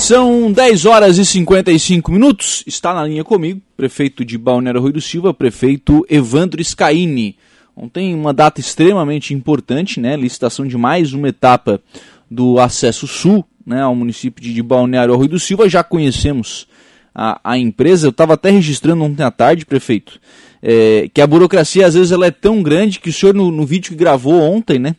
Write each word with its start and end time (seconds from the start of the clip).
São 0.00 0.50
10 0.50 0.86
horas 0.86 1.18
e 1.18 1.26
55 1.26 2.10
minutos. 2.10 2.64
Está 2.66 2.94
na 2.94 3.04
linha 3.04 3.22
comigo, 3.22 3.60
prefeito 3.76 4.24
de 4.24 4.38
Balneário 4.38 4.80
Rui 4.80 4.92
do 4.92 5.00
Silva, 5.00 5.34
prefeito 5.34 6.04
Evandro 6.08 6.64
Scaini. 6.64 7.36
Ontem 7.76 8.14
uma 8.14 8.32
data 8.32 8.60
extremamente 8.60 9.34
importante, 9.34 10.00
né? 10.00 10.16
Licitação 10.16 10.66
de 10.66 10.76
mais 10.76 11.12
uma 11.12 11.28
etapa 11.28 11.82
do 12.30 12.58
acesso 12.58 13.06
sul, 13.06 13.44
né, 13.64 13.82
ao 13.82 13.94
município 13.94 14.42
de 14.42 14.62
Balneário 14.62 15.14
Rui 15.14 15.28
do 15.28 15.38
Silva. 15.38 15.68
Já 15.68 15.84
conhecemos 15.84 16.66
a, 17.14 17.38
a 17.44 17.58
empresa. 17.58 18.06
Eu 18.06 18.10
estava 18.10 18.34
até 18.34 18.50
registrando 18.50 19.04
ontem 19.04 19.22
à 19.22 19.30
tarde, 19.30 19.66
prefeito, 19.66 20.18
é, 20.62 21.10
que 21.12 21.20
a 21.20 21.26
burocracia 21.26 21.86
às 21.86 21.92
vezes 21.92 22.10
ela 22.10 22.26
é 22.26 22.30
tão 22.30 22.62
grande 22.62 22.98
que 22.98 23.10
o 23.10 23.12
senhor 23.12 23.34
no, 23.34 23.50
no 23.50 23.66
vídeo 23.66 23.90
que 23.90 23.96
gravou 23.96 24.40
ontem, 24.40 24.78
né? 24.78 24.96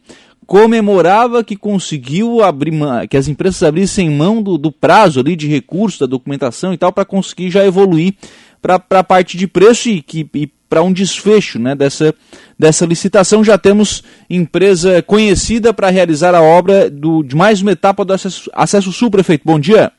Comemorava 0.52 1.46
que 1.46 1.56
conseguiu 1.56 2.44
abrir 2.44 2.74
que 3.10 3.16
as 3.16 3.30
empresas 3.30 3.64
abrissem 3.64 4.10
mão 4.10 4.44
do, 4.44 4.58
do 4.58 4.70
prazo 4.70 5.22
ali 5.22 5.34
de 5.34 5.48
recurso, 5.48 6.02
da 6.02 6.06
documentação 6.06 6.74
e 6.74 6.78
tal, 6.78 6.92
para 6.92 7.06
conseguir 7.06 7.50
já 7.50 7.66
evoluir 7.66 8.16
para 8.62 8.84
a 8.90 9.02
parte 9.02 9.38
de 9.38 9.48
preço 9.48 9.88
e, 9.88 10.04
e 10.14 10.48
para 10.68 10.84
um 10.84 10.92
desfecho 10.92 11.58
né, 11.58 11.74
dessa, 11.74 12.14
dessa 12.60 12.86
licitação. 12.86 13.46
Já 13.46 13.58
temos 13.58 14.04
empresa 14.30 15.02
conhecida 15.02 15.74
para 15.74 15.88
realizar 15.88 16.36
a 16.36 16.42
obra 16.42 16.90
do, 16.90 17.24
de 17.24 17.34
mais 17.34 17.62
uma 17.62 17.72
etapa 17.72 18.04
do 18.04 18.12
acesso, 18.12 18.52
acesso 18.54 18.92
Sul, 18.92 19.10
prefeito. 19.10 19.44
Bom 19.46 19.58
dia. 19.58 19.90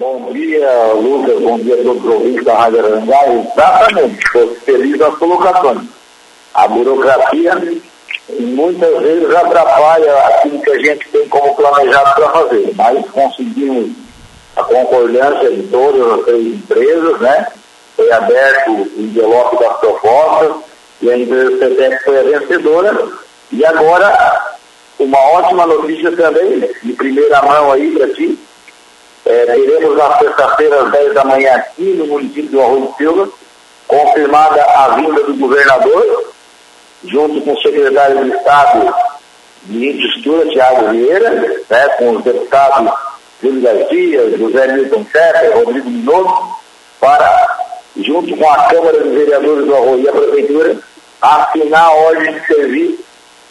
Bom 0.00 0.32
dia, 0.32 0.92
Lucas. 0.94 1.40
Bom 1.40 1.60
dia 1.60 1.80
a 1.80 1.84
todos 1.84 2.04
os 2.04 2.10
ouvintes 2.10 2.44
da 2.44 2.58
Rádio 2.58 2.84
Aranguá. 2.84 3.18
Exatamente, 3.28 4.18
estou 4.18 4.52
feliz 4.56 4.98
nas 4.98 5.14
colocações. 5.16 5.86
A 6.52 6.66
burocracia 6.66 7.54
muitas 8.28 9.02
vezes 9.02 9.34
atrapalha 9.34 10.12
aquilo 10.28 10.60
que 10.60 10.70
a 10.70 10.78
gente 10.78 11.08
tem 11.08 11.28
como 11.28 11.54
planejado 11.54 12.14
para 12.14 12.30
fazer, 12.30 12.72
mas 12.74 13.06
conseguimos 13.10 13.90
a 14.56 14.64
concordância 14.64 15.50
de 15.50 15.62
todas 15.68 16.18
as 16.18 16.24
três 16.24 16.46
empresas, 16.46 17.20
né? 17.20 17.46
Foi 17.94 18.10
aberto 18.12 18.70
o 18.70 19.00
envelope 19.00 19.58
das 19.58 19.76
propostas 19.78 20.56
e 21.00 21.10
a 21.10 21.18
empresa 21.18 21.58
CETEC 21.58 22.04
foi 22.04 22.18
a 22.18 22.38
vencedora. 22.38 23.08
E 23.52 23.64
agora, 23.64 24.56
uma 24.98 25.18
ótima 25.18 25.66
notícia 25.66 26.10
também, 26.12 26.60
de 26.82 26.92
primeira 26.94 27.42
mão 27.42 27.72
aí 27.72 27.90
para 27.92 28.08
ti. 28.08 28.38
É, 29.24 29.44
teremos 29.44 29.96
na 29.96 30.18
sexta-feira 30.18 30.82
às 30.84 30.92
10 30.92 31.14
da 31.14 31.24
manhã 31.24 31.52
aqui 31.54 31.94
no 31.94 32.06
município 32.06 32.50
do 32.50 32.60
Arroio 32.60 32.94
Silva, 32.96 33.28
confirmada 33.88 34.62
a 34.62 34.88
vinda 34.94 35.22
do 35.24 35.34
governador, 35.34 36.25
junto 37.04 37.40
com 37.42 37.52
o 37.52 37.60
secretário 37.60 38.24
de 38.24 38.36
Estado 38.36 38.94
de 39.64 39.88
Infraestrutura, 39.88 40.48
Tiago 40.48 40.90
Vieira, 40.90 41.30
né, 41.68 41.88
com 41.98 42.10
os 42.10 42.24
deputados 42.24 42.92
Júlio 43.42 43.62
Garcia, 43.62 44.38
José 44.38 44.66
Milton 44.68 45.06
Serra, 45.12 45.54
Rodrigo 45.54 45.90
Minoso, 45.90 46.56
para, 47.00 47.58
junto 47.96 48.36
com 48.36 48.50
a 48.50 48.64
Câmara 48.64 49.02
dos 49.02 49.12
Vereadores 49.12 49.66
do 49.66 49.74
Arroio 49.74 50.04
e 50.04 50.08
a 50.08 50.12
Prefeitura, 50.12 50.78
assinar 51.20 51.82
a 51.82 51.92
ordem 51.92 52.32
de 52.32 52.46
serviço 52.46 53.04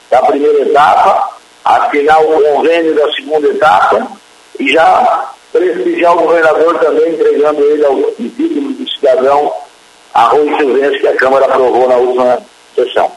da 0.10 0.22
primeira 0.24 0.62
etapa, 0.62 1.36
assinar 1.64 2.22
o 2.24 2.42
convênio 2.42 2.96
da 2.96 3.12
segunda 3.14 3.48
etapa 3.48 4.08
e 4.60 4.72
já 4.72 5.30
prestigiar 5.52 6.18
o 6.18 6.22
governador 6.22 6.80
também, 6.80 7.14
entregando 7.14 7.62
ele 7.64 7.86
ao 7.86 7.96
título 8.12 8.74
do 8.74 8.90
cidadão 8.90 9.54
Arroio 10.14 10.58
Silvestre, 10.58 11.00
que 11.00 11.08
a 11.08 11.16
Câmara 11.16 11.46
aprovou 11.46 11.88
na 11.88 11.96
última 11.96 12.40
sessão. 12.76 13.12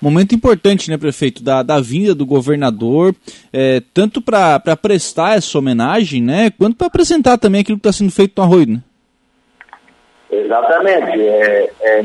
Momento 0.00 0.34
importante, 0.34 0.90
né, 0.90 0.96
prefeito, 0.96 1.42
da, 1.42 1.62
da 1.62 1.80
vinda 1.80 2.14
do 2.14 2.24
governador, 2.24 3.14
é, 3.52 3.82
tanto 3.92 4.22
para 4.22 4.76
prestar 4.80 5.36
essa 5.36 5.58
homenagem, 5.58 6.22
né, 6.22 6.50
quanto 6.50 6.76
para 6.76 6.86
apresentar 6.86 7.36
também 7.36 7.62
aquilo 7.62 7.78
que 7.78 7.88
está 7.88 7.96
sendo 7.96 8.12
feito 8.12 8.34
no 8.36 8.44
Arroio, 8.44 8.66
né? 8.68 8.82
Exatamente. 10.30 11.20
É, 11.20 11.70
é, 11.80 12.04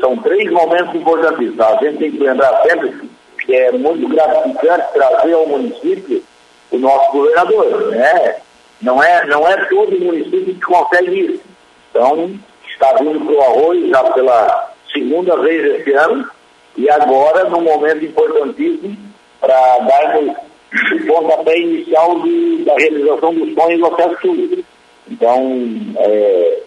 são 0.00 0.16
três 0.18 0.50
momentos 0.50 0.94
importantíssimos. 0.94 1.60
A 1.60 1.76
gente 1.82 1.98
tem 1.98 2.10
que 2.12 2.18
lembrar 2.18 2.62
sempre 2.62 3.10
que 3.44 3.54
é 3.54 3.72
muito 3.72 4.08
gratificante 4.08 4.92
trazer 4.92 5.32
ao 5.34 5.46
município 5.46 6.22
o 6.70 6.78
nosso 6.78 7.12
governador. 7.12 7.90
Né? 7.90 8.36
Não, 8.80 9.02
é, 9.02 9.26
não 9.26 9.46
é 9.46 9.56
todo 9.66 9.98
município 9.98 10.54
que 10.54 10.60
consegue 10.60 11.32
isso. 11.32 11.42
Então, 11.90 12.38
está 12.68 12.92
vindo 12.94 13.20
para 13.24 13.34
o 13.34 13.40
Arroio 13.42 13.88
já 13.88 14.02
pela 14.12 14.72
segunda 14.92 15.36
vez 15.38 15.80
esse 15.80 15.92
ano 15.92 16.28
e 16.76 16.90
agora 16.90 17.48
num 17.48 17.62
momento 17.62 18.04
importantíssimo 18.04 18.96
para 19.40 19.78
darmos 19.78 20.36
o 20.92 21.06
pontapé 21.06 21.58
inicial 21.58 22.20
de, 22.20 22.64
da 22.64 22.74
realização 22.74 23.34
dos 23.34 23.54
sonhos 23.54 23.80
do 23.80 23.86
acesso 23.86 24.16
tudo. 24.20 24.64
Então, 25.10 25.66
é, 25.98 26.58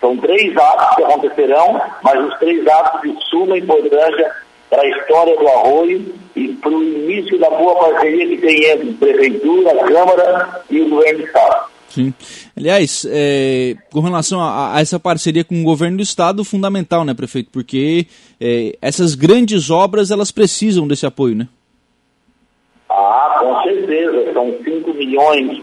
são 0.00 0.16
três 0.16 0.56
atos 0.56 0.96
que 0.96 1.04
acontecerão, 1.04 1.80
mas 2.02 2.24
os 2.24 2.38
três 2.38 2.66
atos 2.66 3.02
de 3.02 3.24
suma 3.26 3.58
importância 3.58 4.32
para 4.70 4.82
a 4.82 4.88
história 4.88 5.36
do 5.36 5.48
arroio 5.48 6.14
e 6.34 6.48
para 6.48 6.70
o 6.70 6.82
início 6.82 7.38
da 7.38 7.50
boa 7.50 7.76
parceria 7.76 8.26
que 8.26 8.38
tem 8.38 8.64
entre 8.64 8.92
Prefeitura, 8.94 9.74
Câmara 9.84 10.62
e 10.70 10.80
o 10.80 10.88
Governo 10.88 11.18
do 11.18 11.24
Estado. 11.24 11.75
Sim. 11.96 12.12
Aliás, 12.54 13.06
é, 13.10 13.74
com 13.90 14.00
relação 14.00 14.38
a, 14.38 14.76
a, 14.76 14.80
essa 14.80 15.00
parceria 15.00 15.42
com 15.42 15.58
o 15.58 15.64
governo 15.64 15.96
do 15.96 16.02
estado, 16.02 16.44
fundamental, 16.44 17.06
né, 17.06 17.14
prefeito? 17.14 17.50
Porque 17.50 18.06
é, 18.38 18.76
essas 18.82 19.14
grandes 19.14 19.70
obras 19.70 20.10
elas 20.10 20.30
precisam 20.30 20.86
desse 20.86 21.06
apoio, 21.06 21.34
né? 21.34 21.48
Ah, 22.90 23.38
com 23.40 23.62
certeza. 23.62 24.32
São 24.34 24.54
5 24.62 24.92
milhões 24.92 25.62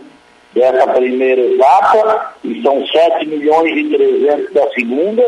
dessa 0.55 0.88
primeira 0.88 1.41
etapa 1.41 2.33
e 2.43 2.61
são 2.63 2.83
7 2.88 3.27
milhões 3.27 3.77
e 3.77 3.89
300 3.89 4.53
da 4.53 4.69
segunda. 4.72 5.23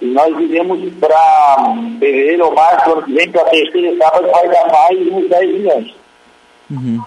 E 0.00 0.06
nós 0.06 0.36
iremos 0.40 0.92
para 0.94 1.74
fevereiro 2.00 2.46
ou 2.46 2.54
março, 2.54 2.90
ano 2.90 3.02
que 3.02 3.12
vem, 3.12 3.30
para 3.30 3.42
a 3.42 3.50
terceira 3.50 3.88
etapa, 3.88 4.18
que 4.18 4.30
vai 4.30 4.48
dar 4.48 4.72
mais 4.72 5.12
uns 5.12 5.28
10 5.28 5.52
milhões. 5.52 5.94
Uhum. 6.70 7.00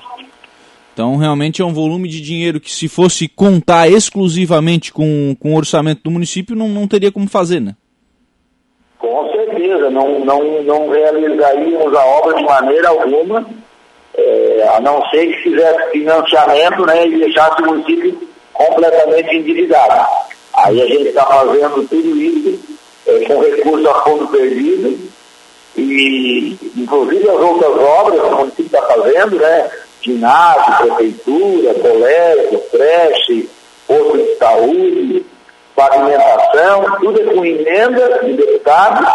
Então, 0.93 1.17
realmente 1.17 1.59
é 1.59 1.65
um 1.65 1.73
volume 1.73 2.07
de 2.07 2.21
dinheiro 2.21 2.59
que, 2.59 2.71
se 2.71 2.87
fosse 2.87 3.27
contar 3.27 3.89
exclusivamente 3.89 4.93
com, 4.93 5.35
com 5.39 5.53
o 5.53 5.57
orçamento 5.57 6.03
do 6.03 6.11
município, 6.11 6.55
não, 6.55 6.69
não 6.69 6.87
teria 6.87 7.11
como 7.11 7.27
fazer, 7.27 7.59
né? 7.59 7.75
Com 8.99 9.27
certeza, 9.31 9.89
não, 9.89 10.19
não, 10.23 10.61
não 10.61 10.89
realizaríamos 10.89 11.95
a 11.95 12.05
obra 12.05 12.35
de 12.35 12.43
maneira 12.43 12.89
alguma, 12.89 13.43
é, 14.15 14.67
a 14.75 14.79
não 14.81 15.03
ser 15.09 15.33
que 15.33 15.43
fizesse 15.49 15.91
financiamento 15.91 16.85
né, 16.85 17.07
e 17.07 17.19
deixasse 17.19 17.61
o 17.63 17.65
município 17.65 18.29
completamente 18.53 19.35
endividado. 19.35 20.07
Aí 20.55 20.79
a 20.79 20.85
gente 20.85 21.07
está 21.07 21.25
fazendo 21.25 21.87
tudo 21.89 22.21
isso 22.21 22.59
é, 23.07 23.25
com 23.25 23.39
recurso 23.41 23.89
a 23.89 24.03
fundo 24.03 24.27
perdido 24.27 25.11
e, 25.75 26.55
inclusive, 26.77 27.27
as 27.27 27.39
outras 27.39 27.77
obras 27.77 28.21
que 28.21 28.27
o 28.27 28.37
município 28.37 28.65
está 28.65 28.81
fazendo, 28.83 29.37
né? 29.37 29.71
Ginásio, 30.03 30.87
prefeitura, 30.87 31.73
colégio, 31.75 32.61
creche, 32.71 33.49
posto 33.87 34.17
de 34.17 34.35
saúde, 34.35 35.25
pavimentação, 35.75 36.85
tudo 36.99 37.21
é 37.21 37.33
com 37.33 37.45
emenda 37.45 38.19
de 38.23 38.33
deputado, 38.33 39.07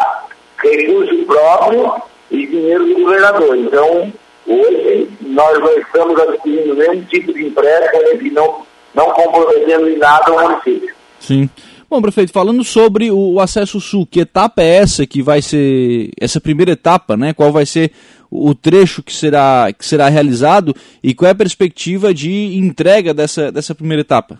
recurso 0.59 1.25
próprio 1.26 2.03
e 2.31 2.47
dinheiro 2.47 2.87
do 2.87 2.94
governador. 3.03 3.56
Então, 3.56 4.12
hoje, 4.47 5.09
nós 5.21 5.59
não 5.59 5.78
estamos 5.78 6.21
adquirindo 6.21 6.75
nenhum 6.75 7.03
tipo 7.05 7.32
de 7.32 7.47
empréstimo 7.47 8.22
e 8.22 8.31
não, 8.31 8.66
não 8.94 9.10
comprometendo 9.10 9.88
em 9.88 9.99
nada 9.99 10.32
o 10.32 10.41
município. 10.41 10.94
Sim. 11.20 11.49
Bom, 11.91 12.03
prefeito, 12.03 12.32
falando 12.32 12.62
sobre 12.65 13.10
o 13.10 13.41
acesso 13.41 13.81
sul, 13.81 14.06
que 14.06 14.20
etapa 14.20 14.60
é 14.60 14.76
essa 14.76 15.06
que 15.06 15.22
vai 15.22 15.41
ser, 15.41 16.10
essa 16.20 16.38
primeira 16.38 16.72
etapa, 16.72 17.16
né? 17.16 17.32
Qual 17.32 17.50
vai 17.50 17.65
ser 17.65 17.93
o 18.31 18.55
trecho 18.55 19.03
que 19.03 19.12
será, 19.12 19.69
que 19.77 19.84
será 19.84 20.09
realizado 20.09 20.75
e 21.03 21.15
qual 21.15 21.28
é 21.28 21.33
a 21.33 21.37
perspectiva 21.37 22.12
de 22.12 22.56
entrega 22.56 23.15
dessa, 23.15 23.50
dessa 23.50 23.75
primeira 23.75 24.03
etapa? 24.03 24.38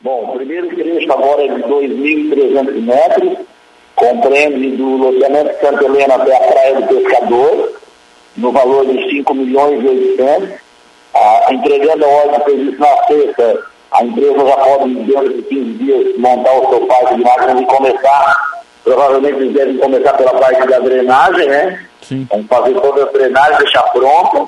Bom, 0.00 0.30
o 0.30 0.36
primeiro 0.36 0.68
trecho 0.74 1.12
agora 1.12 1.42
é 1.42 1.54
de 1.54 1.62
2.300 1.62 2.72
metros, 2.80 3.38
compreende 3.94 4.76
do 4.76 4.96
loteamento 4.96 5.54
de 5.54 5.60
Santa 5.60 5.84
Helena 5.84 6.14
até 6.14 6.36
a 6.36 6.48
Praia 6.48 6.80
do 6.80 6.86
Pescador, 6.86 7.72
no 8.36 8.52
valor 8.52 8.86
de 8.86 9.10
5 9.10 9.34
milhões 9.34 9.82
e 9.82 9.88
800. 9.88 10.66
Ah, 11.14 11.48
entregando 11.50 12.04
a 12.04 12.08
ordem 12.08 12.40
prevista 12.40 12.78
na 12.78 13.04
sexta, 13.06 13.64
a 13.90 14.04
empresa 14.04 14.46
já 14.46 14.56
pode, 14.56 14.94
dentro 14.94 15.32
de 15.32 15.42
15 15.42 15.64
dias, 15.78 16.18
montar 16.18 16.52
o 16.52 16.68
seu 16.68 16.86
parque 16.86 17.14
de 17.14 17.24
máquinas 17.24 17.60
e 17.60 17.64
começar, 17.64 18.60
provavelmente 18.84 19.36
eles 19.36 19.54
devem 19.54 19.78
começar 19.78 20.12
pela 20.12 20.34
parte 20.34 20.66
da 20.68 20.78
drenagem, 20.80 21.48
né? 21.48 21.86
Sim. 22.06 22.26
Vamos 22.30 22.46
fazer 22.46 22.74
toda 22.80 23.02
a 23.02 23.12
drenagem, 23.12 23.58
deixar 23.58 23.82
pronta, 23.84 24.46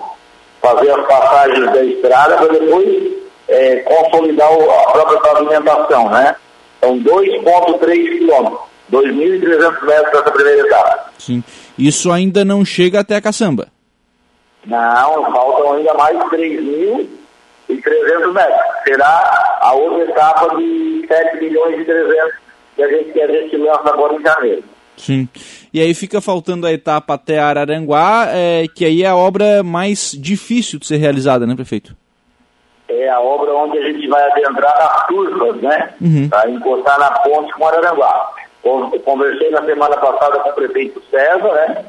fazer 0.61 0.91
as 0.91 1.07
passagens 1.07 1.73
da 1.73 1.85
estrada 1.85 2.37
para 2.37 2.59
depois 2.59 3.13
é, 3.49 3.77
consolidar 3.77 4.53
a 4.53 4.93
própria 4.93 5.21
pavimentação, 5.21 6.11
né? 6.11 6.37
São 6.81 6.99
2,3 7.01 8.19
quilômetros, 8.19 8.61
2.300 8.93 9.87
metros 9.87 10.13
dessa 10.13 10.31
primeira 10.31 10.67
etapa. 10.67 11.11
Sim. 11.19 11.43
Isso 11.77 12.13
ainda 12.13 12.45
não 12.45 12.65
chega 12.65 13.01
até 13.01 13.17
a 13.17 13.21
caçamba? 13.21 13.69
Não, 14.65 15.33
faltam 15.33 15.73
ainda 15.73 15.95
mais 15.95 16.17
3.300 16.17 17.19
300 17.77 18.33
metros. 18.33 18.59
Será 18.85 19.59
a 19.61 19.73
outra 19.75 20.05
etapa 20.05 20.57
de 20.57 21.05
7 21.07 21.37
milhões 21.39 21.81
e 21.81 21.85
300 21.85 22.35
que 22.77 22.83
a 22.83 22.89
gente, 22.89 23.13
que 23.13 23.21
a 23.21 23.27
gente 23.27 23.57
lança 23.57 23.89
agora 23.89 24.15
em 24.15 24.23
janeiro. 24.23 24.65
Sim. 24.97 25.29
E 25.73 25.81
aí 25.81 25.93
fica 25.93 26.20
faltando 26.20 26.67
a 26.67 26.73
etapa 26.73 27.15
até 27.15 27.38
Araranguá, 27.38 28.29
é, 28.29 28.65
que 28.75 28.85
aí 28.85 29.03
é 29.03 29.09
a 29.09 29.17
obra 29.17 29.62
mais 29.62 30.12
difícil 30.19 30.79
de 30.79 30.87
ser 30.87 30.97
realizada, 30.97 31.47
né, 31.47 31.55
prefeito? 31.55 31.94
É 32.88 33.11
a 33.11 33.20
obra 33.20 33.53
onde 33.55 33.76
a 33.76 33.82
gente 33.82 34.09
vai 34.09 34.23
adentrar 34.31 34.79
nas 34.79 35.06
turmas, 35.06 35.56
né? 35.61 35.94
Uhum. 36.00 36.29
Para 36.29 36.50
encostar 36.50 36.99
na 36.99 37.11
ponte 37.11 37.53
com 37.53 37.67
Araranguá. 37.67 38.32
Conversei 39.05 39.50
na 39.50 39.62
semana 39.65 39.97
passada 39.99 40.38
com 40.41 40.50
o 40.50 40.55
prefeito 40.55 41.03
César, 41.11 41.53
né? 41.53 41.85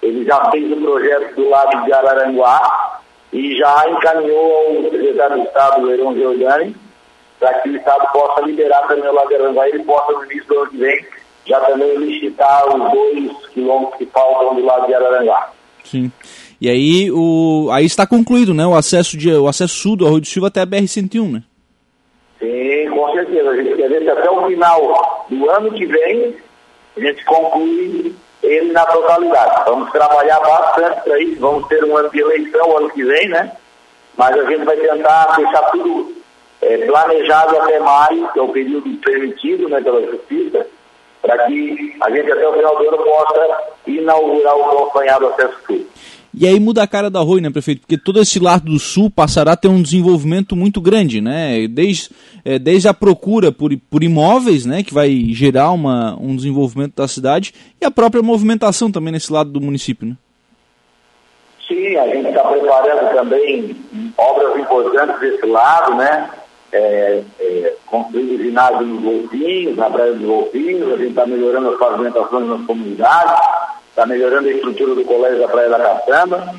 Ele 0.00 0.24
já 0.24 0.50
fez 0.52 0.70
o 0.70 0.80
projeto 0.80 1.34
do 1.34 1.48
lado 1.48 1.84
de 1.84 1.92
Araranguá 1.92 3.00
e 3.32 3.56
já 3.56 3.88
encaminhou 3.90 4.76
ao 4.76 4.90
secretário 4.90 5.38
do 5.38 5.42
Estado, 5.42 5.86
Leirão 5.86 6.14
Giordani, 6.14 6.76
para 7.40 7.54
que 7.54 7.70
o 7.70 7.76
Estado 7.76 8.06
possa 8.12 8.40
liberar 8.42 8.86
também 8.86 9.10
o 9.10 9.14
lado 9.14 9.28
de 9.28 9.34
Araranguá 9.34 9.68
e 9.68 9.72
ele 9.72 9.84
possa, 9.84 10.12
no 10.12 10.24
início 10.24 10.46
do 10.46 10.60
ano 10.60 10.70
que 10.70 10.76
vem, 10.76 11.06
já 11.48 11.58
também 11.60 11.96
licitar 11.96 12.68
os 12.68 12.92
dois 12.92 13.46
quilômetros 13.54 13.96
que 13.96 14.06
faltam 14.06 14.54
do 14.54 14.64
lado 14.64 14.86
de 14.86 14.94
Araranguá. 14.94 15.50
Sim. 15.82 16.12
E 16.60 16.68
aí, 16.68 17.10
o, 17.10 17.68
aí 17.72 17.86
está 17.86 18.06
concluído, 18.06 18.52
né? 18.52 18.66
O 18.66 18.74
acesso, 18.74 19.16
de, 19.16 19.32
o 19.32 19.48
acesso 19.48 19.74
sul 19.74 19.96
do 19.96 20.06
Arroio 20.06 20.20
do 20.20 20.26
Silva 20.26 20.48
até 20.48 20.60
a 20.60 20.66
BR-101, 20.66 21.32
né? 21.32 21.42
Sim, 22.38 22.90
com 22.90 23.12
certeza. 23.12 23.50
A 23.50 23.56
gente 23.56 23.76
quer 23.76 23.88
ver 23.88 24.02
que 24.02 24.10
até 24.10 24.30
o 24.30 24.46
final 24.46 25.26
do 25.30 25.50
ano 25.50 25.72
que 25.72 25.86
vem 25.86 26.36
a 26.96 27.00
gente 27.00 27.24
conclui 27.24 28.14
ele 28.42 28.72
na 28.72 28.84
totalidade. 28.86 29.64
Vamos 29.66 29.90
trabalhar 29.90 30.40
bastante 30.40 31.00
para 31.04 31.22
isso. 31.22 31.40
Vamos 31.40 31.66
ter 31.68 31.82
um 31.84 31.96
ano 31.96 32.10
de 32.10 32.20
eleição 32.20 32.76
ano 32.76 32.90
que 32.90 33.04
vem, 33.04 33.28
né? 33.28 33.52
Mas 34.16 34.36
a 34.36 34.44
gente 34.44 34.64
vai 34.64 34.76
tentar 34.76 35.36
deixar 35.36 35.62
tudo 35.70 36.12
é, 36.60 36.76
planejado 36.78 37.56
até 37.56 37.78
maio, 37.78 38.28
que 38.32 38.38
é 38.38 38.42
o 38.42 38.48
período 38.48 38.90
permitido 38.98 39.68
né, 39.68 39.80
pela 39.80 40.04
Justiça 40.04 40.66
para 41.22 41.46
que 41.46 41.96
a 42.00 42.10
gente 42.10 42.32
até 42.32 42.48
o 42.48 42.52
final 42.52 42.76
do 42.76 42.88
ano 42.88 42.98
possa 43.04 43.58
inaugurar 43.86 44.56
o 44.56 44.64
acompanhado 44.64 45.26
acesso 45.26 45.58
sul. 45.66 45.86
E 46.32 46.46
aí 46.46 46.60
muda 46.60 46.82
a 46.82 46.86
cara 46.86 47.10
da 47.10 47.20
Rui, 47.20 47.40
né, 47.40 47.50
prefeito? 47.50 47.80
Porque 47.80 47.96
todo 47.96 48.20
esse 48.20 48.38
lado 48.38 48.66
do 48.66 48.78
sul 48.78 49.10
passará 49.10 49.52
a 49.52 49.56
ter 49.56 49.68
um 49.68 49.82
desenvolvimento 49.82 50.54
muito 50.54 50.80
grande, 50.80 51.20
né? 51.20 51.66
Desde, 51.66 52.10
é, 52.44 52.58
desde 52.58 52.86
a 52.86 52.94
procura 52.94 53.50
por, 53.50 53.70
por 53.90 54.04
imóveis, 54.04 54.66
né, 54.66 54.82
que 54.82 54.92
vai 54.92 55.10
gerar 55.30 55.72
uma, 55.72 56.16
um 56.20 56.36
desenvolvimento 56.36 56.94
da 56.94 57.08
cidade, 57.08 57.52
e 57.80 57.84
a 57.84 57.90
própria 57.90 58.22
movimentação 58.22 58.90
também 58.90 59.12
nesse 59.12 59.32
lado 59.32 59.50
do 59.50 59.60
município, 59.60 60.08
né? 60.08 60.16
Sim, 61.66 61.96
a 61.96 62.06
gente 62.08 62.28
está 62.28 62.42
preparando 62.44 63.14
também 63.14 63.76
obras 64.16 64.58
importantes 64.58 65.20
desse 65.20 65.44
lado, 65.46 65.96
né? 65.96 66.30
É, 66.72 67.22
é, 67.40 67.74
construindo 67.86 68.42
ginásio 68.42 68.86
nos 68.86 69.02
Golfinhos, 69.02 69.76
na 69.76 69.90
Praia 69.90 70.12
dos 70.12 70.26
Golfinhos, 70.26 70.92
a 70.92 70.96
gente 70.96 71.10
está 71.10 71.26
melhorando 71.26 71.70
as 71.70 71.78
pavimentações 71.78 72.48
nas 72.48 72.66
comunidades, 72.66 73.40
está 73.90 74.06
melhorando 74.06 74.48
a 74.48 74.52
estrutura 74.52 74.94
do 74.94 75.04
colégio 75.04 75.38
da 75.40 75.48
Praia 75.48 75.68
da 75.68 75.78
Caçamba, 75.78 76.54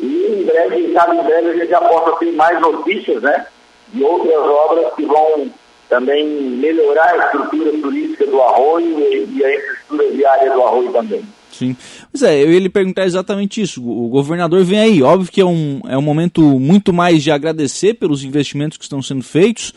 e 0.00 0.26
em 0.40 0.44
breve, 0.44 0.92
sabe, 0.92 1.16
em 1.16 1.22
breve 1.22 1.50
a 1.50 1.54
gente 1.54 1.68
já 1.68 1.80
possa 1.80 2.18
ter 2.18 2.32
mais 2.32 2.60
notícias, 2.60 3.22
né, 3.22 3.46
de 3.88 4.02
outras 4.02 4.36
obras 4.36 4.94
que 4.94 5.04
vão 5.04 5.50
também 5.88 6.26
melhorar 6.26 7.12
a 7.12 7.26
estrutura 7.26 7.70
turística 7.72 8.26
do 8.26 8.42
arroio 8.42 8.98
e, 9.00 9.38
e 9.38 9.44
a 9.44 9.54
infraestrutura 9.54 10.10
viária 10.10 10.50
do 10.50 10.62
arroio 10.62 10.92
também. 10.92 11.24
Sim. 11.58 11.76
Pois 12.10 12.22
é, 12.22 12.42
eu 12.42 12.52
ia 12.52 12.58
lhe 12.58 12.68
perguntar 12.68 13.04
exatamente 13.04 13.62
isso. 13.62 13.80
O 13.80 14.08
governador 14.08 14.64
vem 14.64 14.80
aí. 14.80 15.02
Óbvio 15.02 15.30
que 15.30 15.40
é 15.40 15.44
um, 15.44 15.80
é 15.88 15.96
um 15.96 16.02
momento 16.02 16.40
muito 16.40 16.92
mais 16.92 17.22
de 17.22 17.30
agradecer 17.30 17.94
pelos 17.94 18.24
investimentos 18.24 18.76
que 18.76 18.82
estão 18.82 19.00
sendo 19.00 19.22
feitos. 19.22 19.72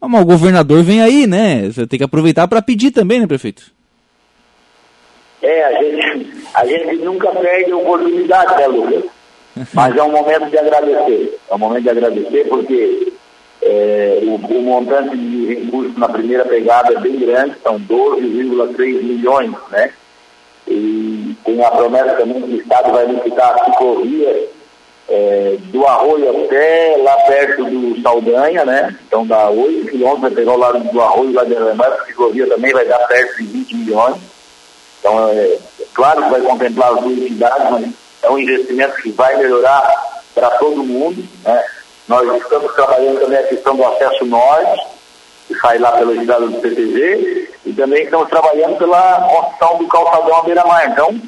Mas 0.00 0.22
o 0.22 0.24
governador 0.24 0.82
vem 0.82 1.02
aí, 1.02 1.26
né? 1.26 1.68
Você 1.70 1.86
tem 1.86 1.98
que 1.98 2.04
aproveitar 2.04 2.48
para 2.48 2.62
pedir 2.62 2.90
também, 2.90 3.20
né, 3.20 3.26
prefeito? 3.26 3.70
É, 5.42 5.64
a 5.64 5.82
gente, 5.82 6.26
a 6.54 6.66
gente 6.66 6.96
nunca 7.04 7.30
perde 7.32 7.70
a 7.70 7.76
oportunidade, 7.76 8.56
né, 8.56 8.66
Lucas? 8.66 9.04
Mas 9.74 9.96
é 9.96 10.02
um 10.02 10.12
momento 10.12 10.48
de 10.48 10.56
agradecer. 10.56 11.38
É 11.50 11.54
um 11.54 11.58
momento 11.58 11.82
de 11.82 11.90
agradecer 11.90 12.48
porque 12.48 13.12
é, 13.60 14.20
o, 14.22 14.36
o, 14.36 14.62
montante 14.62 15.14
de 15.18 15.54
recursos 15.54 15.98
na 15.98 16.08
primeira 16.08 16.46
pegada 16.46 16.94
é 16.94 17.00
bem 17.00 17.18
grande, 17.18 17.56
são 17.62 17.78
12,3 17.78 19.02
milhões, 19.02 19.52
né? 19.70 19.92
e 20.70 20.99
com 21.56 21.66
a 21.66 21.70
promessa 21.70 22.16
também 22.16 22.42
que 22.42 22.54
o 22.54 22.60
Estado 22.60 22.92
vai 22.92 23.06
licitar 23.06 23.54
a 23.54 23.64
ciclovia 23.64 24.48
é, 25.08 25.56
do 25.64 25.86
Arroio 25.86 26.44
até 26.44 26.96
lá 27.02 27.16
perto 27.26 27.64
do 27.64 28.00
Saldanha, 28.00 28.64
né? 28.64 28.96
Então 29.06 29.26
dá 29.26 29.50
8 29.50 29.90
quilômetros, 29.90 30.20
vai 30.20 30.30
pegar 30.30 30.52
o 30.52 30.58
lado 30.58 30.78
do 30.78 31.00
Arroio 31.00 31.32
lá 31.32 31.44
de 31.44 31.56
Alemã, 31.56 31.84
a 31.84 32.04
ciclovia 32.06 32.46
também 32.46 32.72
vai 32.72 32.84
dar 32.84 32.98
perto 33.08 33.36
de 33.38 33.44
20 33.44 33.76
milhões. 33.76 34.16
Então 35.00 35.28
é, 35.30 35.34
é 35.34 35.58
claro 35.92 36.22
que 36.22 36.30
vai 36.30 36.40
contemplar 36.42 36.92
as 36.94 37.00
duas 37.00 37.18
cidades, 37.18 37.70
mas 37.70 37.90
é 38.22 38.30
um 38.30 38.38
investimento 38.38 39.02
que 39.02 39.10
vai 39.10 39.36
melhorar 39.36 39.82
para 40.34 40.50
todo 40.50 40.84
mundo. 40.84 41.22
Né? 41.44 41.64
Nós 42.06 42.42
estamos 42.42 42.72
trabalhando 42.74 43.20
também 43.20 43.38
a 43.38 43.48
questão 43.48 43.76
do 43.76 43.84
acesso 43.84 44.24
norte, 44.24 44.86
que 45.48 45.54
sai 45.58 45.78
lá 45.78 45.92
pela 45.92 46.14
estrada 46.14 46.46
do 46.46 46.60
PTG, 46.60 47.50
e 47.66 47.72
também 47.72 48.04
estamos 48.04 48.28
trabalhando 48.28 48.76
pela 48.78 49.28
construção 49.28 49.78
do 49.78 49.88
calçadão 49.88 50.36
à 50.36 50.42
beira-mar. 50.42 50.90
Então, 50.90 51.20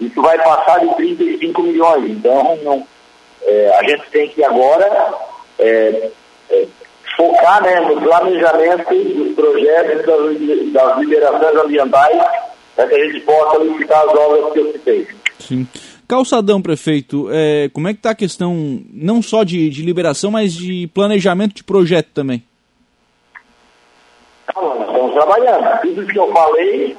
isso 0.00 0.20
vai 0.22 0.38
passar 0.38 0.80
de 0.80 0.94
35 0.94 1.62
milhões. 1.62 2.10
Então, 2.10 2.58
não, 2.62 2.86
é, 3.42 3.78
a 3.78 3.88
gente 3.88 4.10
tem 4.10 4.28
que 4.28 4.42
agora 4.44 5.14
é, 5.58 6.10
é, 6.50 6.66
focar 7.16 7.62
né, 7.62 7.80
no 7.80 8.00
planejamento 8.00 8.94
dos 8.94 9.34
projetos 9.34 10.06
das, 10.06 10.72
das 10.72 10.98
liberações 10.98 11.64
ambientais 11.64 12.22
para 12.74 12.86
que 12.86 12.94
a 12.94 13.04
gente 13.04 13.20
possa 13.20 13.58
licitar 13.58 14.00
as 14.00 14.14
obras 14.14 14.52
que 14.52 14.58
eu 14.58 14.72
citei. 14.72 15.08
Sim. 15.38 15.68
Calçadão, 16.08 16.60
prefeito, 16.60 17.28
é, 17.30 17.68
como 17.72 17.86
é 17.86 17.92
que 17.92 18.00
está 18.00 18.10
a 18.10 18.16
questão 18.16 18.82
não 18.92 19.22
só 19.22 19.44
de, 19.44 19.70
de 19.70 19.82
liberação, 19.82 20.30
mas 20.30 20.52
de 20.52 20.88
planejamento 20.88 21.54
de 21.54 21.62
projeto 21.62 22.08
também? 22.12 22.42
estamos 24.50 25.12
trabalhando. 25.12 25.80
Tudo 25.82 26.06
que 26.06 26.18
eu 26.18 26.32
falei, 26.32 26.96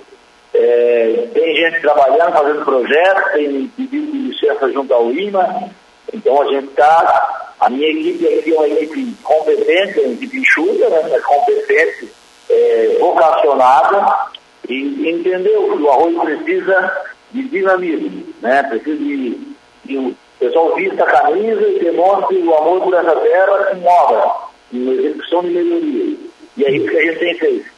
gente 1.69 1.81
trabalhando, 1.81 2.33
fazendo 2.33 2.65
projetos, 2.65 3.31
tem 3.33 3.67
pedido 3.75 4.11
de 4.11 4.17
licença 4.17 4.71
junto 4.71 4.93
ao 4.93 5.11
IMA. 5.11 5.69
Então 6.13 6.41
a 6.41 6.45
gente 6.45 6.67
está, 6.67 7.53
a 7.59 7.69
minha 7.69 7.89
equipe 7.89 8.27
aqui 8.27 8.51
é 8.51 8.57
uma 8.57 8.67
equipe 8.67 9.15
competente, 9.23 9.99
uma 9.99 10.13
equipe 10.13 10.37
enxuta, 10.37 10.89
né, 10.89 11.19
competente, 11.19 12.11
é, 12.49 12.97
vocacionada, 12.99 14.31
e 14.67 15.09
entendeu 15.09 15.75
que 15.75 15.83
o 15.83 15.89
arroz 15.89 16.17
precisa 16.19 16.97
de 17.31 17.43
dinamismo, 17.43 18.25
né? 18.41 18.63
Precisa 18.63 18.97
de, 18.97 19.55
de 19.85 19.97
o 19.97 20.15
pessoal 20.39 20.75
vista 20.75 21.03
a 21.03 21.21
camisa 21.21 21.61
e 21.61 21.79
demonstre 21.79 22.37
o 22.39 22.55
amor 22.55 22.81
por 22.81 22.93
essa 22.93 23.15
terra 23.15 23.65
com 23.65 23.85
obra, 23.85 24.31
em 24.73 24.89
execução 24.89 25.41
de 25.41 25.49
melhoria. 25.49 26.17
E 26.57 26.65
é 26.65 26.71
isso 26.71 26.87
que 26.87 26.97
a 26.97 27.01
gente 27.01 27.19
tem 27.19 27.37
feito. 27.37 27.70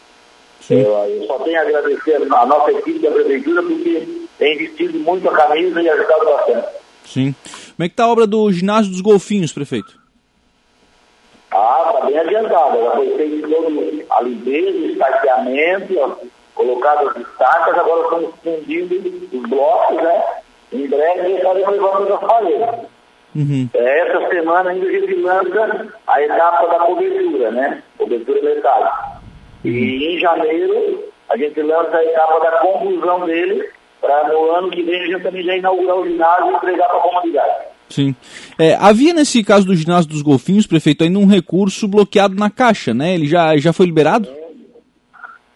Eu, 0.70 0.94
eu, 1.10 1.28
só 1.28 1.40
tenho 1.40 1.58
a 1.58 1.62
agradecer 1.62 2.16
a 2.16 2.46
nossa 2.46 2.72
equipe 2.72 3.00
da 3.00 3.12
Prefeitura 3.12 3.62
porque 3.62 4.08
tem 4.38 4.56
investido 4.56 5.00
muito 5.00 5.30
a 5.30 5.36
camisa 5.36 5.82
e 5.82 5.90
ajudado 5.90 6.26
bastante. 6.26 6.68
Sim. 7.06 7.36
Como 7.76 7.86
é 7.86 7.88
que 7.88 7.94
está 7.94 8.06
a 8.06 8.12
obra 8.12 8.26
do 8.26 8.52
ginásio 8.52 8.92
dos 8.92 9.02
golfinhos, 9.02 9.52
prefeito? 9.52 10.00
Ah, 11.52 11.92
está 11.94 12.06
bem 12.06 12.18
adiantada. 12.18 12.82
Já 12.82 12.92
foi 12.92 13.18
feito 13.18 13.50
todo 13.50 14.04
a 14.10 14.22
limpeza, 14.22 14.78
o 14.78 14.86
estaqueamento, 14.92 16.18
colocado 16.56 17.10
as 17.10 17.18
estacas, 17.18 17.78
agora 17.78 18.04
estamos 18.04 18.34
fundindo 18.44 19.28
os 19.34 19.50
blocos, 19.50 19.98
né? 19.98 20.24
Em 20.72 20.88
breve 20.88 21.34
estaremos 21.34 21.72
levando 21.72 22.14
as 22.14 22.20
paredes. 22.22 22.90
Uhum. 23.36 23.70
É, 23.74 24.00
essa 24.00 24.30
semana 24.30 24.70
ainda 24.70 24.88
a 24.88 24.92
gente 24.92 25.16
lança 25.16 25.88
a 26.08 26.22
etapa 26.22 26.68
da 26.68 26.86
cobertura, 26.86 27.52
né? 27.52 27.84
Cobertura 27.98 28.42
metálica. 28.42 29.13
E 29.64 30.16
em 30.16 30.20
janeiro 30.20 31.04
a 31.30 31.38
gente 31.38 31.62
lança 31.62 31.98
a 31.98 32.04
etapa 32.04 32.40
da 32.40 32.52
conclusão 32.60 33.26
dele 33.26 33.70
para 34.02 34.28
no 34.28 34.52
ano 34.52 34.70
que 34.70 34.84
vem 34.84 35.02
a 35.02 35.06
gente 35.06 35.24
também 35.24 35.44
já 35.44 35.56
inaugurar 35.56 35.96
o 35.96 36.06
ginásio 36.06 36.52
e 36.52 36.56
entregar 36.56 36.90
para 36.90 36.98
a 36.98 37.02
comunidade. 37.02 37.66
Sim. 37.90 38.16
É, 38.60 38.76
havia 38.76 39.14
nesse 39.14 39.44
caso 39.44 39.66
do 39.66 39.76
ginásio 39.76 40.10
dos 40.10 40.22
golfinhos, 40.22 40.68
prefeito, 40.68 41.04
ainda 41.04 41.20
um 41.20 41.28
recurso 41.28 41.88
bloqueado 41.88 42.36
na 42.36 42.50
caixa, 42.50 42.94
né? 42.94 43.14
Ele 43.14 43.28
já, 43.28 43.56
já 43.58 43.72
foi 43.72 43.86
liberado? 43.86 44.28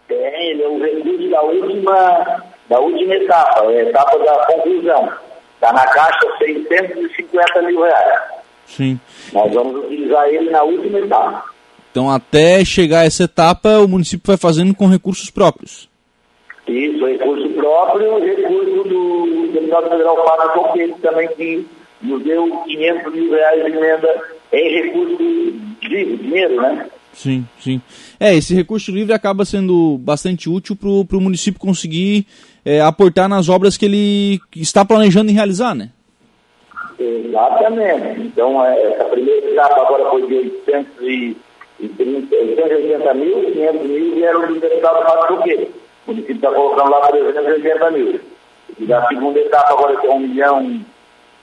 Tem, 0.06 0.50
ele 0.50 0.62
é 0.62 0.68
o 0.68 0.80
recurso 0.80 1.28
da 1.28 1.42
última, 1.42 2.42
da 2.68 2.80
última 2.80 3.14
etapa, 3.14 3.68
a 3.68 3.74
etapa 3.74 4.18
da 4.18 4.46
conclusão. 4.46 5.12
Está 5.54 5.72
na 5.72 5.86
caixa 5.86 6.26
650 6.38 7.62
mil 7.62 7.82
reais. 7.82 8.20
Sim. 8.66 9.00
Nós 9.32 9.52
vamos 9.52 9.84
utilizar 9.84 10.28
ele 10.28 10.50
na 10.50 10.62
última 10.62 11.00
etapa. 11.00 11.44
Então, 11.90 12.10
até 12.10 12.64
chegar 12.64 13.00
a 13.00 13.04
essa 13.04 13.24
etapa, 13.24 13.78
o 13.78 13.88
município 13.88 14.26
vai 14.26 14.36
fazendo 14.36 14.74
com 14.74 14.86
recursos 14.86 15.30
próprios. 15.30 15.88
Isso, 16.66 17.04
recurso 17.06 17.48
próprio, 17.50 18.18
recurso 18.20 18.84
do 18.84 19.52
deputado 19.52 19.88
federal 19.88 20.16
Fábio 20.24 20.52
Toquete 20.52 21.00
também, 21.00 21.28
que 21.28 21.66
nos 22.02 22.22
deu 22.22 22.46
500 22.64 23.12
mil 23.12 23.30
reais 23.32 23.64
de 23.64 23.70
emenda 23.70 24.22
em 24.52 24.82
recurso 24.82 25.16
livre, 25.82 26.16
dinheiro, 26.18 26.60
né? 26.60 26.86
Sim, 27.12 27.46
sim. 27.58 27.80
É, 28.20 28.34
esse 28.36 28.54
recurso 28.54 28.92
livre 28.92 29.12
acaba 29.12 29.44
sendo 29.44 29.98
bastante 29.98 30.48
útil 30.48 30.76
para 30.76 31.16
o 31.16 31.20
município 31.20 31.58
conseguir 31.58 32.26
é, 32.64 32.80
aportar 32.80 33.28
nas 33.28 33.48
obras 33.48 33.76
que 33.76 33.86
ele 33.86 34.40
está 34.54 34.84
planejando 34.84 35.30
em 35.30 35.34
realizar, 35.34 35.74
né? 35.74 35.90
Exatamente. 36.98 38.20
Então, 38.20 38.64
é, 38.64 38.92
essa 38.92 39.04
primeira 39.06 39.50
etapa 39.50 39.80
agora 39.82 40.10
foi 40.10 40.26
de 40.26 40.50
830, 41.80 42.34
880 42.34 43.14
mil, 43.14 43.52
500 43.52 43.82
mil 43.82 44.14
vieram 44.14 44.46
do 44.46 44.60
deputado 44.60 45.02
Fábio 45.02 45.36
Fogueira. 45.36 45.66
O 46.06 46.10
município 46.10 46.36
está 46.36 46.50
colocando 46.50 46.90
lá 46.90 47.06
380 47.06 47.90
mil. 47.92 48.20
E 48.78 48.92
a 48.92 49.06
segunda 49.06 49.38
etapa 49.38 49.72
agora 49.72 49.96
que 49.96 50.06
é 50.06 50.10
1 50.10 50.18
milhão, 50.18 50.58
1 50.58 50.84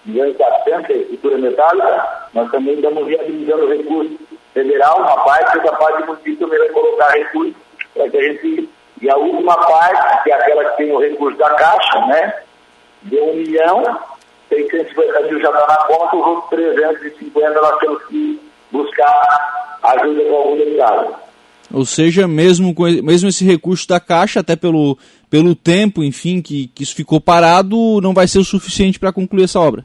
milhão 0.05 0.27
e 0.27 0.33
400, 0.33 0.95
estrutura 0.95 1.37
metálica, 1.37 2.27
nós 2.33 2.51
também 2.51 2.75
estamos 2.75 3.07
viabilizando 3.07 3.67
recursos 3.67 4.17
federal, 4.53 4.99
uma 4.99 5.23
parte, 5.23 5.57
outra 5.57 5.77
parte 5.77 6.01
do 6.01 6.07
município 6.07 6.37
também 6.37 6.59
vai 6.59 6.69
colocar 6.69 7.09
recursos 7.11 7.55
para 7.93 8.09
que 8.09 8.17
a 8.17 8.21
gente. 8.21 8.69
E 9.01 9.09
a 9.09 9.17
última 9.17 9.57
parte, 9.57 10.23
que 10.23 10.31
é 10.31 10.35
aquela 10.35 10.65
que 10.65 10.77
tem 10.77 10.91
o 10.91 10.99
recurso 10.99 11.37
da 11.37 11.49
Caixa, 11.55 11.99
né? 12.07 12.33
De 13.03 13.19
1 13.19 13.33
milhão, 13.35 13.83
650 14.49 15.19
mil 15.21 15.41
já 15.41 15.49
está 15.49 15.67
na 15.67 15.77
conta, 15.83 16.15
os 16.15 16.27
outros 16.27 16.49
350 16.49 17.61
nós 17.61 17.79
temos 17.79 18.03
que 18.05 18.44
buscar 18.75 19.79
ajuda 19.83 20.23
com 20.25 20.35
algum 20.35 20.57
deputado. 20.57 21.15
Ou 21.73 21.85
seja, 21.85 22.27
mesmo, 22.27 22.73
com, 22.73 22.83
mesmo 22.83 23.29
esse 23.29 23.43
recurso 23.43 23.87
da 23.87 23.99
Caixa, 23.99 24.39
até 24.39 24.55
pelo, 24.55 24.97
pelo 25.29 25.55
tempo, 25.55 26.03
enfim, 26.03 26.41
que, 26.41 26.67
que 26.67 26.83
isso 26.83 26.95
ficou 26.95 27.19
parado, 27.19 27.99
não 28.01 28.13
vai 28.13 28.27
ser 28.27 28.39
o 28.39 28.45
suficiente 28.45 28.99
para 28.99 29.11
concluir 29.11 29.43
essa 29.43 29.59
obra? 29.59 29.83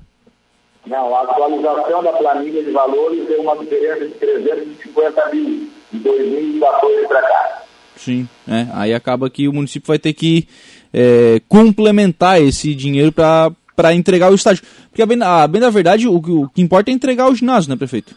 Não, 0.86 1.14
a 1.14 1.22
atualização 1.22 2.02
da 2.02 2.12
planilha 2.12 2.62
de 2.62 2.70
valores 2.70 3.26
deu 3.26 3.42
uma 3.42 3.56
diferença 3.56 4.06
de 4.06 4.14
350 4.14 5.30
mil 5.32 5.68
de 5.92 5.98
2014 5.98 7.08
para 7.08 7.22
cá. 7.22 7.62
Sim, 7.96 8.28
é, 8.48 8.66
aí 8.72 8.94
acaba 8.94 9.28
que 9.28 9.46
o 9.46 9.52
município 9.52 9.88
vai 9.88 9.98
ter 9.98 10.14
que 10.14 10.48
é, 10.92 11.40
complementar 11.48 12.40
esse 12.40 12.74
dinheiro 12.74 13.12
para 13.12 13.94
entregar 13.94 14.30
o 14.30 14.34
estádio. 14.34 14.62
Porque, 14.88 15.02
a 15.02 15.06
bem, 15.06 15.22
a 15.22 15.46
bem 15.46 15.60
da 15.60 15.68
verdade, 15.70 16.08
o, 16.08 16.16
o 16.16 16.48
que 16.48 16.62
importa 16.62 16.90
é 16.90 16.94
entregar 16.94 17.28
o 17.28 17.34
ginásio, 17.34 17.68
né, 17.68 17.76
prefeito? 17.76 18.14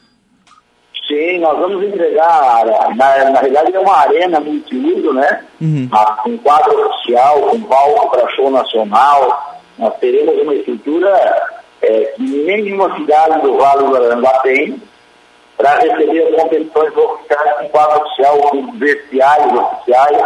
Sim, 1.14 1.40
nós 1.40 1.60
vamos 1.60 1.84
entregar, 1.84 2.66
na, 2.96 3.30
na 3.30 3.40
realidade 3.40 3.76
é 3.76 3.80
uma 3.80 3.98
arena 3.98 4.40
multiuso, 4.40 5.14
né? 5.14 5.46
Uhum. 5.62 5.88
Ah, 5.92 6.18
com 6.24 6.36
quadro 6.40 6.88
oficial, 6.88 7.40
com 7.42 7.62
palco 7.62 8.10
para 8.10 8.30
show 8.30 8.50
nacional. 8.50 9.62
Nós 9.78 9.94
teremos 10.00 10.42
uma 10.42 10.56
estrutura 10.56 11.52
é, 11.84 12.06
que 12.16 12.24
nenhuma 12.24 12.96
cidade 12.98 13.42
do 13.42 13.58
Vale 13.58 13.88
do 13.88 13.96
Arandá 13.96 14.40
tem 14.40 14.82
para 15.56 15.76
receber 15.80 16.30
as 16.30 16.42
competições 16.42 16.98
oficiais 16.98 17.58
com 17.60 17.70
quadro 17.70 18.02
oficial, 18.02 18.38
com 18.40 18.72
vestiários 18.72 19.54
oficiais 19.54 20.24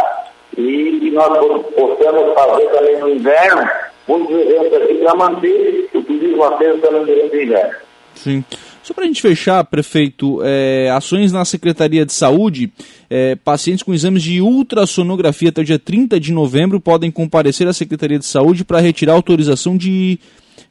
e 0.58 1.00
que 1.02 1.12
nós 1.12 1.28
possamos 1.76 2.34
fazer 2.34 2.68
também 2.70 2.98
no 3.00 3.10
inverno 3.10 3.70
muitos 4.08 4.40
eventos 4.40 4.74
aqui 4.82 4.94
para 5.00 5.16
manter 5.16 5.90
o 5.94 6.02
turismo 6.02 6.44
aceso 6.46 6.78
também 6.78 7.06
durante 7.06 7.36
o 7.36 7.44
inverno. 7.44 7.76
Sim. 8.16 8.46
Só 8.88 8.94
para 8.94 9.04
a 9.04 9.08
gente 9.08 9.22
fechar, 9.22 9.66
prefeito, 9.66 10.40
é, 10.46 10.90
ações 10.96 11.34
na 11.34 11.44
Secretaria 11.44 12.06
de 12.06 12.14
Saúde, 12.14 12.72
é, 13.10 13.36
pacientes 13.36 13.84
com 13.84 13.94
exames 13.94 14.24
de 14.24 14.40
ultrassonografia 14.40 15.50
até 15.50 15.60
o 15.60 15.66
dia 15.66 15.78
30 15.78 16.18
de 16.18 16.32
novembro 16.32 16.80
podem 16.80 17.12
comparecer 17.12 17.68
à 17.68 17.74
Secretaria 17.74 18.18
de 18.18 18.26
Saúde 18.26 18.64
para 18.64 18.80
retirar 18.80 19.12
autorização 19.12 19.76
de, 19.76 20.18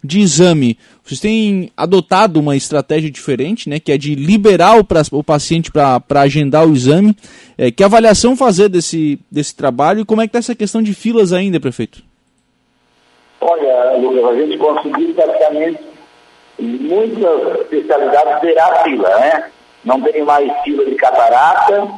de 0.02 0.20
exame. 0.20 0.78
Vocês 1.04 1.20
têm 1.20 1.70
adotado 1.76 2.40
uma 2.40 2.56
estratégia 2.56 3.10
diferente, 3.10 3.68
né, 3.68 3.78
que 3.78 3.92
é 3.92 3.98
de 3.98 4.14
liberar 4.14 4.78
o, 4.78 4.82
pra, 4.82 5.02
o 5.12 5.22
paciente 5.22 5.70
para 5.70 6.02
agendar 6.14 6.66
o 6.66 6.72
exame. 6.72 7.14
É, 7.58 7.70
que 7.70 7.84
avaliação 7.84 8.34
fazer 8.34 8.70
desse, 8.70 9.18
desse 9.30 9.54
trabalho 9.54 10.00
e 10.00 10.04
como 10.06 10.22
é 10.22 10.24
que 10.24 10.30
está 10.30 10.38
essa 10.38 10.54
questão 10.54 10.82
de 10.82 10.94
filas 10.94 11.34
ainda, 11.34 11.60
prefeito? 11.60 12.02
Olha, 13.42 13.90
a 13.90 14.34
gente 14.34 14.56
conseguiu 14.56 15.14
praticamente 15.14 15.95
muitas 16.58 17.60
especialidades 17.60 18.40
terá 18.40 18.82
fila, 18.82 19.08
né? 19.18 19.50
Não 19.84 20.00
tem 20.00 20.22
mais 20.22 20.50
fila 20.62 20.84
de 20.84 20.94
catarata, 20.94 21.88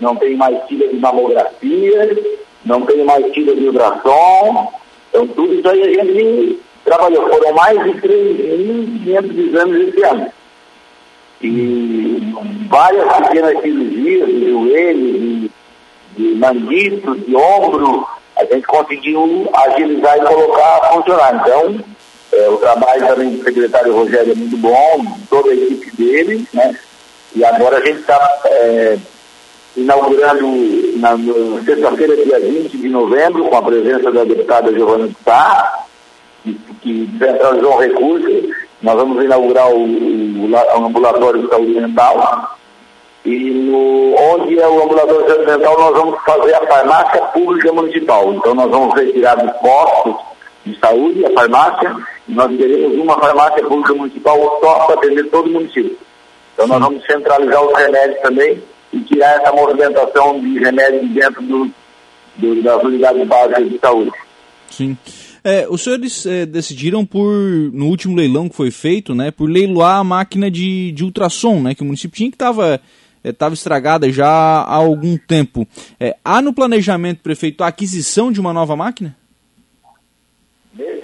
não 0.00 0.16
tem 0.16 0.36
mais 0.36 0.62
fila 0.64 0.88
de 0.88 0.96
mamografia, 0.96 2.16
não 2.64 2.82
tem 2.82 3.04
mais 3.04 3.32
fila 3.32 3.54
de 3.54 3.66
ultrassom. 3.68 4.72
Então, 5.08 5.26
tudo 5.28 5.54
isso 5.54 5.68
aí 5.68 6.00
a 6.00 6.04
gente 6.04 6.60
trabalhou. 6.84 7.28
Foram 7.28 7.52
mais 7.54 7.82
de 7.84 7.90
3.500 8.00 9.48
exames 9.48 9.88
esse 9.88 10.02
ano. 10.04 10.32
E 11.40 12.34
várias 12.68 13.16
pequenas 13.16 13.60
cirurgias 13.62 14.28
de 14.28 14.50
joelho, 14.50 15.50
de, 16.16 16.34
de 16.34 17.24
de 17.26 17.36
ombro, 17.36 18.06
a 18.36 18.44
gente 18.44 18.66
conseguiu 18.66 19.50
agilizar 19.52 20.18
e 20.18 20.20
colocar 20.20 20.76
a 20.76 20.92
funcionar. 20.92 21.34
Então, 21.34 21.91
é, 22.32 22.48
o 22.48 22.56
trabalho 22.56 23.06
também 23.06 23.30
do 23.30 23.44
secretário 23.44 23.94
Rogério 23.94 24.32
é 24.32 24.34
muito 24.34 24.56
bom, 24.56 25.04
toda 25.28 25.50
a 25.50 25.54
equipe 25.54 25.96
dele, 25.96 26.46
né? 26.52 26.74
E 27.34 27.44
agora 27.44 27.78
a 27.78 27.84
gente 27.84 28.00
está 28.00 28.40
é, 28.46 28.98
inaugurando 29.76 30.46
na, 30.98 31.16
sexta-feira, 31.64 32.16
dia 32.16 32.40
20 32.40 32.76
de 32.76 32.88
novembro, 32.88 33.44
com 33.44 33.56
a 33.56 33.62
presença 33.62 34.10
da 34.10 34.24
deputada 34.24 34.72
Giovana 34.72 35.08
Sá, 35.24 35.84
que, 36.44 36.54
que 36.80 37.08
um 37.66 37.78
recurso. 37.78 38.62
Nós 38.82 38.96
vamos 38.96 39.24
inaugurar 39.24 39.68
o, 39.68 39.84
o, 39.84 40.50
o 40.50 40.86
ambulatório 40.86 41.42
de 41.42 41.48
saúde 41.48 41.80
mental. 41.80 42.58
E 43.24 43.50
no, 43.50 44.14
onde 44.16 44.58
é 44.58 44.66
o 44.66 44.82
ambulatório 44.82 45.22
de 45.22 45.28
saúde 45.28 45.46
mental, 45.46 45.78
nós 45.78 45.92
vamos 45.92 46.20
fazer 46.24 46.54
a 46.54 46.66
farmácia 46.66 47.22
pública 47.26 47.72
municipal. 47.72 48.34
Então 48.34 48.54
nós 48.54 48.70
vamos 48.70 48.94
retirar 48.94 49.36
dos 49.36 49.52
postos 49.58 50.16
de 50.66 50.78
saúde, 50.78 51.24
a 51.24 51.30
farmácia, 51.30 51.96
nós 52.28 52.56
teremos 52.56 52.96
uma 52.96 53.18
farmácia 53.18 53.64
pública 53.66 53.94
municipal 53.94 54.60
só 54.62 54.86
para 54.86 54.94
atender 54.94 55.28
todo 55.30 55.48
o 55.48 55.52
município. 55.52 55.96
Então 56.54 56.66
nós 56.66 56.80
vamos 56.80 57.04
centralizar 57.04 57.64
os 57.64 57.76
remédios 57.76 58.20
também 58.20 58.62
e 58.92 59.00
tirar 59.00 59.40
essa 59.40 59.52
movimentação 59.52 60.40
de 60.40 60.58
remédios 60.58 61.10
dentro 61.10 61.42
do, 61.42 61.70
do, 62.36 62.62
das 62.62 62.82
unidades 62.82 63.26
básicas 63.26 63.68
de 63.68 63.78
saúde. 63.78 64.12
Sim. 64.70 64.96
É, 65.44 65.66
os 65.68 65.82
senhores 65.82 66.24
é, 66.24 66.46
decidiram 66.46 67.04
por, 67.04 67.26
no 67.72 67.86
último 67.86 68.16
leilão 68.16 68.48
que 68.48 68.54
foi 68.54 68.70
feito, 68.70 69.12
né, 69.12 69.32
por 69.32 69.50
leiloar 69.50 69.98
a 69.98 70.04
máquina 70.04 70.48
de, 70.48 70.92
de 70.92 71.02
ultrassom, 71.02 71.60
né, 71.60 71.74
que 71.74 71.82
o 71.82 71.84
município 71.84 72.16
tinha 72.16 72.30
que 72.30 72.36
estava 72.36 72.80
estava 73.24 73.52
é, 73.52 73.56
estragada 73.56 74.10
já 74.10 74.28
há 74.28 74.74
algum 74.74 75.16
tempo. 75.16 75.66
É, 75.98 76.16
há 76.24 76.40
no 76.40 76.52
planejamento, 76.52 77.22
prefeito, 77.22 77.64
a 77.64 77.68
aquisição 77.68 78.30
de 78.30 78.40
uma 78.40 78.52
nova 78.52 78.76
máquina? 78.76 79.16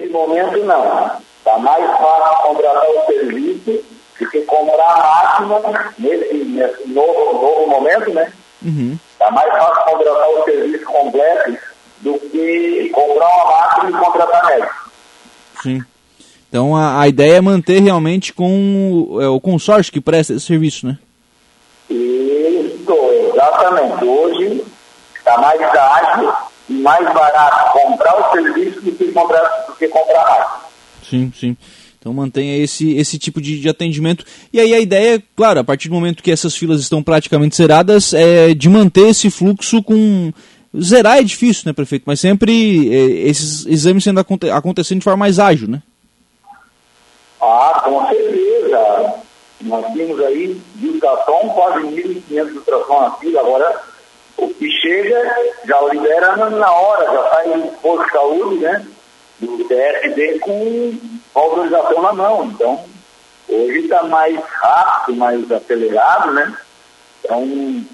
Nesse 0.09 0.11
momento, 0.11 0.57
não. 0.65 1.11
Está 1.37 1.57
mais 1.59 1.85
fácil 1.85 2.41
contratar 2.43 2.89
o 2.89 3.05
serviço 3.05 3.83
do 4.19 4.29
que 4.29 4.41
comprar 4.41 4.83
a 4.83 5.47
máquina 5.47 5.93
nesse, 5.99 6.33
nesse 6.33 6.87
novo, 6.89 7.33
novo 7.33 7.67
momento, 7.67 8.11
né? 8.11 8.31
Está 8.61 8.67
uhum. 8.67 8.99
Tá 9.19 9.31
mais 9.31 9.51
fácil 9.51 9.85
contratar 9.85 10.29
o 10.29 10.43
serviço 10.43 10.85
completo 10.85 11.57
do 12.01 12.19
que 12.19 12.89
comprar 12.89 13.27
uma 13.27 13.45
máquina 13.45 13.89
e 13.89 14.03
contratar 14.03 14.45
médico. 14.47 14.91
Sim. 15.61 15.83
Então 16.49 16.75
a, 16.75 17.01
a 17.01 17.07
ideia 17.07 17.37
é 17.37 17.41
manter 17.41 17.79
realmente 17.79 18.33
com 18.33 19.07
o, 19.11 19.21
é, 19.21 19.27
o 19.27 19.39
consórcio 19.39 19.93
que 19.93 20.01
presta 20.01 20.33
esse 20.33 20.45
serviço, 20.45 20.87
né? 20.87 20.97
Isso, 21.89 23.31
exatamente. 23.31 24.03
Hoje 24.03 24.65
está 25.15 25.37
mais 25.37 25.61
ágil 25.61 26.33
mais 26.69 27.03
barato 27.13 27.73
comprar 27.73 28.19
o 28.19 28.31
serviço 28.31 28.81
do 28.81 28.91
que 28.91 29.11
comprar, 29.11 29.65
do 29.67 29.75
que 29.75 29.87
comprar 29.87 30.23
mais. 30.25 30.47
Sim, 31.09 31.31
sim. 31.35 31.57
Então 31.99 32.13
mantenha 32.13 32.63
esse, 32.63 32.95
esse 32.95 33.19
tipo 33.19 33.41
de, 33.41 33.59
de, 33.59 33.67
atendimento. 33.67 34.23
E 34.53 34.59
aí 34.59 34.73
a 34.73 34.79
ideia, 34.79 35.21
claro, 35.35 35.59
a 35.59 35.63
partir 35.63 35.89
do 35.89 35.95
momento 35.95 36.23
que 36.23 36.31
essas 36.31 36.55
filas 36.55 36.79
estão 36.79 37.03
praticamente 37.03 37.55
zeradas, 37.55 38.13
é 38.13 38.53
de 38.53 38.69
manter 38.69 39.09
esse 39.09 39.29
fluxo 39.29 39.83
com. 39.83 40.31
Zerar 40.79 41.17
é 41.17 41.23
difícil, 41.23 41.63
né, 41.65 41.73
prefeito? 41.73 42.03
Mas 42.05 42.19
sempre 42.19 42.93
é, 42.93 43.27
esses 43.27 43.65
exames 43.65 44.03
sendo 44.03 44.19
aconte 44.19 44.49
acontecendo 44.51 44.99
de 44.99 45.03
forma 45.03 45.17
mais 45.17 45.39
ágil, 45.39 45.67
né? 45.67 45.81
Ah, 47.41 47.81
com 47.83 48.07
certeza. 48.07 49.15
Nós 49.61 49.91
tínhamos 49.91 50.19
aí 50.21 50.61
de 50.75 50.87
ultrassom, 50.87 51.49
quase 51.55 51.85
1.500 51.85 52.55
ultrassom 52.55 53.01
na 53.01 53.11
fila, 53.13 53.41
agora 53.41 53.81
o 54.39 54.53
que 54.53 54.69
chega 54.71 55.35
já 55.65 55.81
libera 55.91 56.35
na 56.49 56.71
hora, 56.71 57.05
já 57.11 57.29
sai 57.29 57.59
do 57.59 57.67
posto 57.81 58.05
de 58.05 58.11
saúde, 58.11 58.59
né? 58.59 58.85
Do 59.39 59.63
TSD 59.65 60.39
com 60.39 60.93
autorização 61.35 62.01
na 62.01 62.13
mão. 62.13 62.45
Então, 62.45 62.83
hoje 63.47 63.79
está 63.79 64.03
mais 64.03 64.39
rápido, 64.43 65.17
mais 65.17 65.51
acelerado, 65.51 66.31
né? 66.33 66.53
Então, 67.23 67.85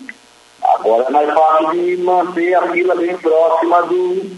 agora 0.63 1.05
é 1.07 1.11
mais 1.11 1.33
fácil 1.33 1.71
de 1.71 1.97
manter 1.97 2.53
a 2.55 2.71
fila 2.71 2.95
bem 2.95 3.17
próxima 3.17 3.81
do, 3.83 4.31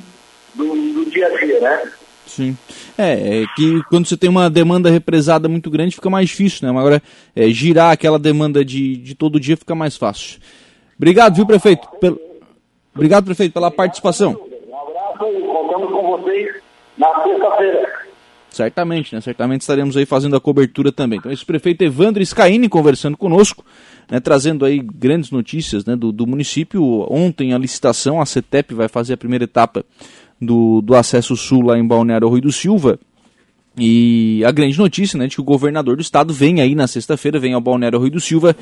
do, 0.56 0.94
do 0.94 1.12
dia 1.12 1.28
a 1.28 1.38
dia, 1.38 1.60
né? 1.60 1.92
Sim. 2.26 2.58
É, 2.98 3.42
é 3.42 3.46
que 3.56 3.82
quando 3.90 4.06
você 4.06 4.18
tem 4.18 4.30
uma 4.30 4.50
demanda 4.50 4.90
represada 4.90 5.48
muito 5.48 5.70
grande 5.70 5.96
fica 5.96 6.10
mais 6.10 6.28
difícil, 6.28 6.68
né? 6.68 6.78
Agora, 6.78 7.02
é, 7.36 7.50
girar 7.50 7.92
aquela 7.92 8.20
demanda 8.20 8.64
de, 8.66 8.98
de 8.98 9.16
todo 9.16 9.40
dia 9.40 9.56
fica 9.56 9.74
mais 9.74 9.96
fácil. 9.96 10.40
Obrigado, 10.98 11.36
viu, 11.36 11.46
prefeito? 11.46 11.88
Pel... 12.00 12.20
Obrigado, 12.94 13.26
prefeito, 13.26 13.54
pela 13.54 13.70
participação. 13.70 14.32
Um 14.32 14.76
abraço 14.76 15.26
e 15.32 15.42
contamos 15.42 15.92
com 15.92 16.18
vocês 16.18 16.56
na 16.98 17.24
sexta-feira. 17.24 18.08
Certamente, 18.50 19.14
né? 19.14 19.22
Certamente 19.22 19.62
estaremos 19.62 19.96
aí 19.96 20.06
fazendo 20.06 20.36
a 20.36 20.42
cobertura 20.42 20.92
também. 20.92 21.20
Então, 21.20 21.32
esse 21.32 21.46
prefeito 21.46 21.84
Evandro 21.84 22.26
Scaini 22.26 22.68
conversando 22.68 23.16
conosco, 23.16 23.64
né, 24.10 24.20
trazendo 24.20 24.66
aí 24.66 24.80
grandes 24.80 25.30
notícias 25.30 25.86
né, 25.86 25.96
do, 25.96 26.12
do 26.12 26.26
município. 26.26 27.06
Ontem 27.14 27.54
a 27.54 27.58
licitação, 27.58 28.20
a 28.20 28.26
CETEP 28.26 28.74
vai 28.74 28.88
fazer 28.88 29.14
a 29.14 29.18
primeira 29.18 29.44
etapa 29.44 29.86
do, 30.42 30.82
do 30.82 30.96
acesso 30.96 31.36
sul 31.36 31.62
lá 31.62 31.78
em 31.78 31.86
Balneário 31.86 32.28
Rui 32.28 32.42
do 32.42 32.52
Silva. 32.52 32.98
E 33.80 34.44
a 34.44 34.52
grande 34.52 34.78
notícia, 34.78 35.20
né, 35.20 35.28
de 35.28 35.36
que 35.36 35.42
o 35.42 35.44
governador 35.44 35.96
do 35.96 36.02
estado 36.02 36.34
vem 36.34 36.62
aí 36.62 36.74
na 36.74 36.88
sexta-feira, 36.88 37.40
vem 37.40 37.54
ao 37.54 37.62
Balneário 37.62 38.00
Rui 38.00 38.10
do 38.10 38.20
Silva, 38.20 38.56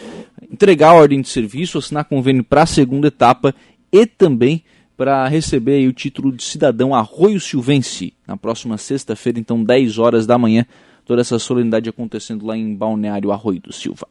entregar 0.51 0.89
a 0.89 0.93
ordem 0.93 1.21
de 1.21 1.29
serviço, 1.29 1.77
assinar 1.77 2.03
convênio 2.03 2.43
para 2.43 2.63
a 2.63 2.65
segunda 2.65 3.07
etapa 3.07 3.55
e 3.91 4.05
também 4.05 4.61
para 4.97 5.25
receber 5.27 5.87
o 5.87 5.93
título 5.93 6.31
de 6.31 6.43
cidadão 6.43 6.93
Arroio 6.93 7.39
Silvense 7.39 8.13
na 8.27 8.35
próxima 8.35 8.77
sexta-feira, 8.77 9.39
então 9.39 9.63
10 9.63 9.97
horas 9.99 10.25
da 10.25 10.37
manhã, 10.37 10.65
toda 11.05 11.21
essa 11.21 11.39
solenidade 11.39 11.89
acontecendo 11.89 12.45
lá 12.45 12.57
em 12.57 12.75
Balneário 12.75 13.31
Arroio 13.31 13.61
do 13.61 13.71
Silva. 13.71 14.07